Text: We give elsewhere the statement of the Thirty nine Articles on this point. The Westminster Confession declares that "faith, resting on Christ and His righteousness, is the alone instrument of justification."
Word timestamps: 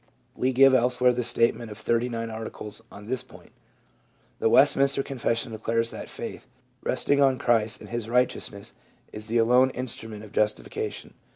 We 0.35 0.51
give 0.51 0.73
elsewhere 0.73 1.13
the 1.13 1.23
statement 1.23 1.69
of 1.69 1.77
the 1.77 1.83
Thirty 1.83 2.09
nine 2.09 2.31
Articles 2.31 2.81
on 2.91 3.05
this 3.05 3.21
point. 3.21 3.51
The 4.39 4.49
Westminster 4.49 5.03
Confession 5.03 5.51
declares 5.51 5.91
that 5.91 6.09
"faith, 6.09 6.47
resting 6.81 7.21
on 7.21 7.37
Christ 7.37 7.79
and 7.81 7.89
His 7.91 8.09
righteousness, 8.09 8.73
is 9.13 9.27
the 9.27 9.37
alone 9.37 9.69
instrument 9.69 10.23
of 10.23 10.31
justification." 10.31 11.13